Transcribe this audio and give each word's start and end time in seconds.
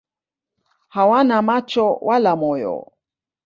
Hawana 0.93 1.37
macho 1.47 1.85
wala 2.07 2.33
moyo. 2.41 2.75